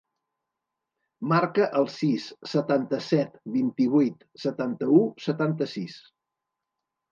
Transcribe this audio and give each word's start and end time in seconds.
Marca 1.33 1.67
el 1.81 1.85
sis, 1.97 2.25
setanta-set, 2.55 3.37
vint-i-vuit, 3.59 4.27
setanta-u, 4.47 5.05
setanta-sis. 5.29 6.03